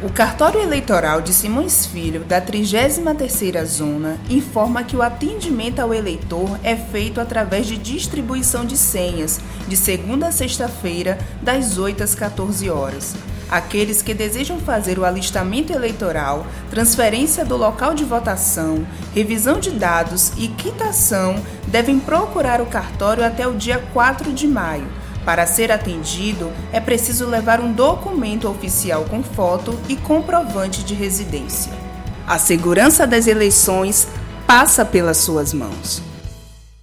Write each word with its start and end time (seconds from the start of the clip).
O 0.00 0.08
cartório 0.08 0.60
eleitoral 0.60 1.20
de 1.20 1.34
Simões 1.34 1.84
Filho, 1.84 2.20
da 2.20 2.40
33ª 2.40 3.64
Zona, 3.64 4.16
informa 4.30 4.84
que 4.84 4.96
o 4.96 5.02
atendimento 5.02 5.80
ao 5.80 5.92
eleitor 5.92 6.56
é 6.62 6.76
feito 6.76 7.20
através 7.20 7.66
de 7.66 7.76
distribuição 7.76 8.64
de 8.64 8.76
senhas, 8.76 9.40
de 9.66 9.76
segunda 9.76 10.28
a 10.28 10.30
sexta-feira, 10.30 11.18
das 11.42 11.78
8 11.78 12.04
às 12.04 12.14
14 12.14 12.70
horas. 12.70 13.16
Aqueles 13.50 14.00
que 14.00 14.14
desejam 14.14 14.60
fazer 14.60 15.00
o 15.00 15.04
alistamento 15.04 15.72
eleitoral, 15.72 16.46
transferência 16.70 17.44
do 17.44 17.56
local 17.56 17.92
de 17.92 18.04
votação, 18.04 18.86
revisão 19.12 19.58
de 19.58 19.70
dados 19.70 20.30
e 20.38 20.46
quitação 20.46 21.42
devem 21.66 21.98
procurar 21.98 22.60
o 22.60 22.66
cartório 22.66 23.24
até 23.24 23.48
o 23.48 23.54
dia 23.56 23.82
4 23.92 24.32
de 24.32 24.46
maio 24.46 24.86
para 25.24 25.46
ser 25.46 25.70
atendido, 25.70 26.50
é 26.72 26.80
preciso 26.80 27.26
levar 27.26 27.60
um 27.60 27.72
documento 27.72 28.48
oficial 28.48 29.04
com 29.04 29.22
foto 29.22 29.78
e 29.88 29.96
comprovante 29.96 30.82
de 30.84 30.94
residência. 30.94 31.72
A 32.26 32.38
segurança 32.38 33.06
das 33.06 33.26
eleições 33.26 34.08
passa 34.46 34.84
pelas 34.84 35.18
suas 35.18 35.52
mãos. 35.52 36.02